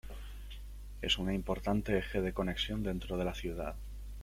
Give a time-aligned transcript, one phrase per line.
[1.03, 3.75] Es una importante eje de conexión dentro de la ciudad.